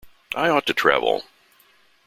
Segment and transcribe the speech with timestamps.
[0.33, 1.25] I ought to travel.